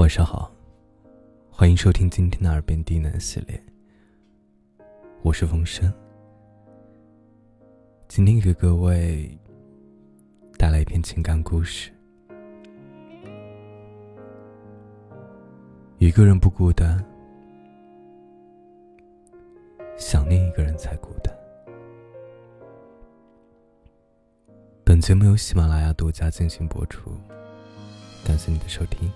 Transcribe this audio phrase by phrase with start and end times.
[0.00, 0.50] 晚上好，
[1.50, 3.62] 欢迎收听今天的耳边低喃系列。
[5.20, 5.92] 我是风声，
[8.08, 9.38] 今天给各位
[10.56, 11.92] 带来一篇情感故事。
[15.98, 17.04] 一个人不孤单，
[19.98, 21.30] 想念一个人才孤单。
[24.82, 27.10] 本节目由喜马拉雅独家进行播出，
[28.24, 29.12] 感谢你的收听。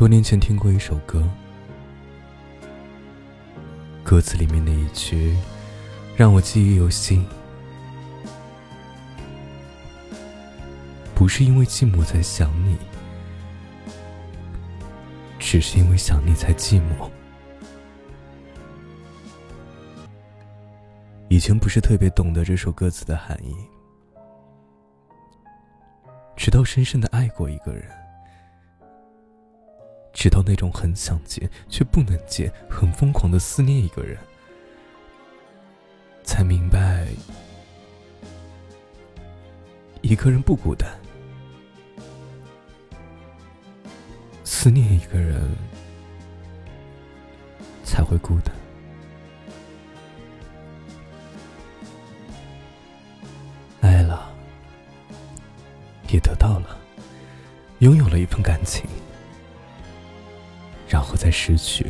[0.00, 1.22] 多年前听过一首歌，
[4.02, 5.36] 歌词里面的一句
[6.16, 7.22] 让我记忆犹新。
[11.14, 12.78] 不是因为寂寞才想你，
[15.38, 17.10] 只是因为想你才寂寞。
[21.28, 23.54] 以前不是特别懂得这首歌词的含义，
[26.36, 27.99] 直到深深的爱过一个人。
[30.12, 34.18] 直到那种很想见却不能见、很疯狂的思念一个人，
[36.22, 37.06] 才明白，
[40.02, 40.90] 一个人不孤单，
[44.44, 45.40] 思念一个人
[47.84, 48.54] 才会孤单。
[53.80, 54.30] 爱了，
[56.08, 56.78] 也得到了，
[57.78, 58.84] 拥有了一份感情。
[60.90, 61.86] 然后再失去，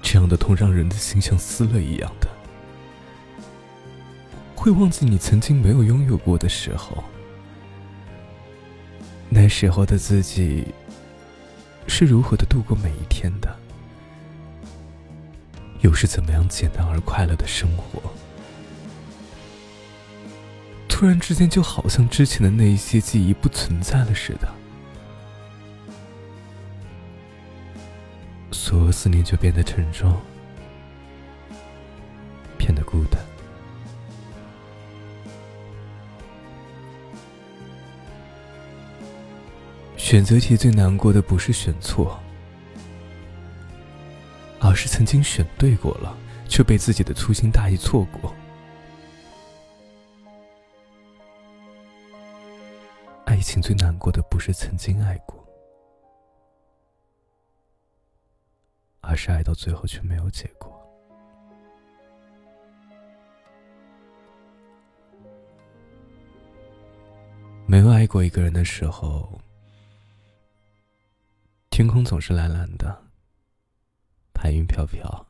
[0.00, 2.26] 这样的痛让人的心像撕了一样的，
[4.56, 7.04] 会忘记你曾经没有拥有过的时候，
[9.28, 10.68] 那时候的自己
[11.86, 13.54] 是如何的度过每一天的，
[15.82, 18.02] 又是怎么样简单而快乐的生活。
[20.88, 24.48] 突然之间，就好像之前的那一些记忆不存在了似的。
[28.52, 30.20] 所有思念就变得沉重，
[32.58, 33.20] 变得孤单。
[39.96, 42.18] 选择题最难过的不是选错，
[44.58, 46.16] 而是曾经选对过了，
[46.48, 48.34] 却被自己的粗心大意错过。
[53.24, 55.39] 爱情最难过的不是曾经爱过。
[59.10, 60.70] 而是爱到最后却没有结果。
[67.66, 69.36] 没有爱过一个人的时候，
[71.70, 73.02] 天空总是蓝蓝的，
[74.32, 75.26] 白云飘飘，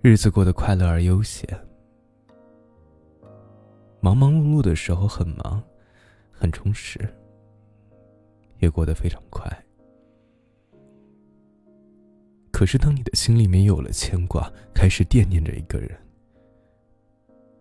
[0.00, 1.46] 日子过得快乐而悠闲。
[4.00, 5.62] 忙忙碌碌的时候很忙，
[6.32, 6.98] 很充实，
[8.60, 9.65] 也过得非常快。
[12.56, 15.90] 可是，当你的心里面有了牵挂，开始惦念着一个人，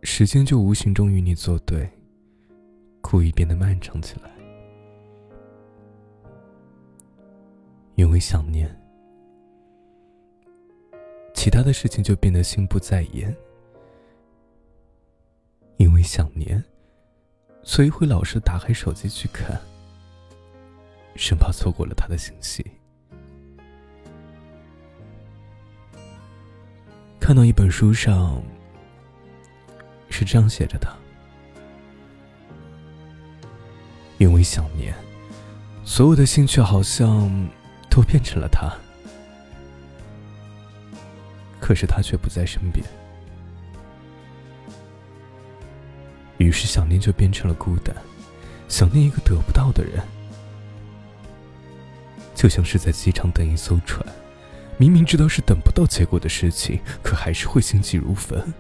[0.04, 1.90] 时间就无形中与你作对，
[3.02, 4.32] 故意变得漫长起来。
[7.96, 8.74] 因为想念，
[11.34, 13.36] 其他的事情就变得心不在焉。
[15.76, 16.64] 因为想念，
[17.64, 19.60] 所以会老是打开手机去看，
[21.18, 22.66] 生怕错过了他的信息。
[27.26, 28.40] 看到一本书上
[30.12, 30.88] 是这样写着的：
[34.20, 34.94] 因为想念，
[35.84, 37.50] 所有的兴趣好像
[37.90, 38.72] 都变成了他，
[41.60, 42.86] 可是他却不在身边，
[46.38, 47.96] 于是想念就变成了孤单，
[48.68, 50.00] 想念一个得不到的人，
[52.36, 54.06] 就像是在机场等一艘船。
[54.78, 58.54] 明明知道是等不到结果的事情，可还是会心急如焚。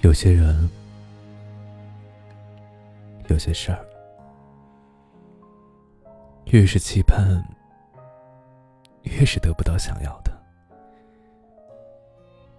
[0.00, 0.68] 有些人，
[3.28, 3.78] 有些事儿，
[6.46, 7.42] 越是期盼，
[9.02, 10.32] 越是得不到想要的；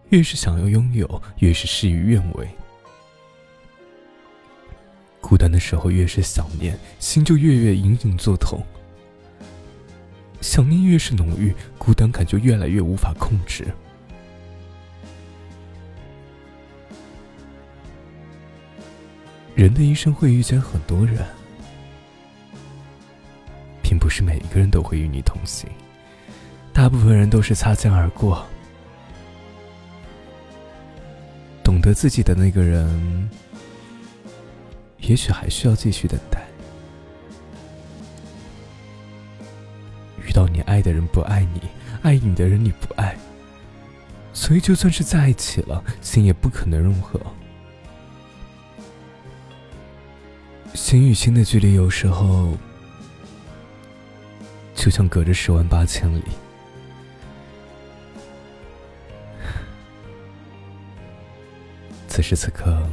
[0.09, 2.47] 越是想要拥有，越是事与愿违。
[5.23, 8.61] 孤单的时候，越是想念，心就越越隐隐作痛。
[10.41, 13.65] 想念越是浓郁，孤单感就越来越无法控制。
[19.55, 21.25] 人的一生会遇见很多人，
[23.81, 25.69] 并不是每一个人都会与你同行，
[26.73, 28.45] 大部分人都是擦肩而过。
[31.63, 33.29] 懂得自己的那个人，
[35.03, 36.41] 也许还需要继续等待。
[40.25, 41.61] 遇到你爱的人不爱你，
[42.01, 43.15] 爱你的人你不爱，
[44.33, 47.19] 所以就算是在一起了，心也不可能融合。
[50.73, 52.57] 心与心的距离，有时候
[54.73, 56.23] 就像隔着十万八千里。
[62.07, 62.87] 此时此刻，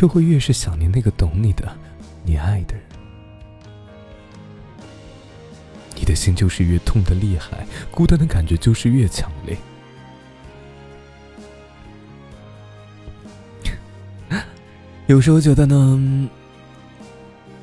[0.00, 1.70] 就会越是想念那个懂你的、
[2.24, 2.82] 你爱的人，
[5.94, 9.58] 你的心就是越痛的厉害，孤单的感觉就是越强烈。
[15.06, 16.30] 有时候觉得呢，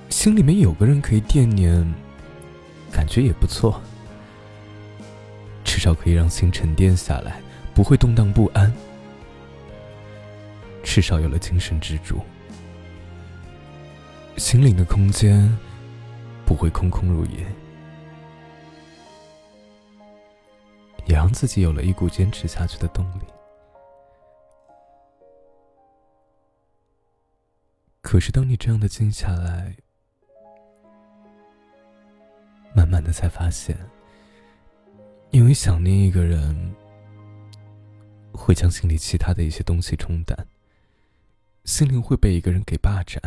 [0.09, 1.91] 心里面有个人可以惦念，
[2.91, 3.81] 感觉也不错，
[5.63, 7.41] 至少可以让心沉淀下来，
[7.73, 8.71] 不会动荡不安。
[10.89, 12.21] 至少有了精神支柱，
[14.37, 15.47] 心灵的空间
[16.43, 17.45] 不会空空如也，
[21.05, 23.25] 也让自己有了一股坚持下去的动力。
[28.01, 29.75] 可是，当你这样的静下来，
[32.73, 33.77] 慢慢的才发现，
[35.29, 36.73] 因为想念一个人，
[38.33, 40.47] 会将心里其他的一些东西冲淡。
[41.67, 43.21] 心灵会被一个人给霸占，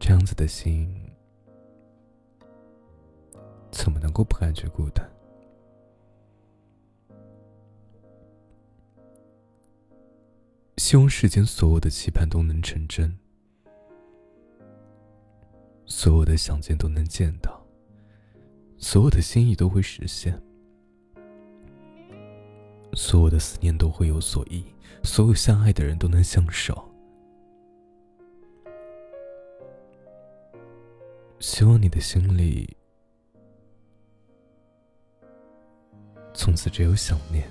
[0.00, 0.92] 这样子的心
[3.70, 5.08] 怎么能够不感觉孤单？
[10.78, 13.16] 希望世间所有的期盼都能成真，
[15.86, 17.64] 所有的想见都能见到，
[18.76, 20.42] 所有的心意都会实现。
[22.94, 24.64] 所有的思念都会有所依，
[25.02, 26.88] 所有相爱的人都能相守。
[31.40, 32.76] 希望你的心里
[36.32, 37.50] 从此只有想念，